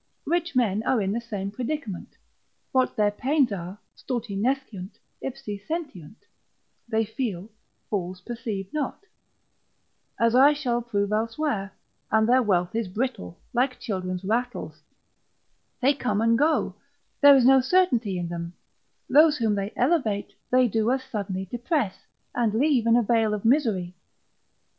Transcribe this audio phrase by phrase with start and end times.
[0.25, 2.17] Rich men are in the same predicament;
[2.71, 6.15] what their pains are, stulti nesciunt, ipsi sentiunt:
[6.89, 7.51] they feel,
[7.87, 9.05] fools perceive not,
[10.19, 11.71] as I shall prove elsewhere,
[12.09, 14.81] and their wealth is brittle, like children's rattles:
[15.81, 16.73] they come and go,
[17.21, 18.53] there is no certainty in them:
[19.07, 23.45] those whom they elevate, they do as suddenly depress, and leave in a vale of
[23.45, 23.93] misery.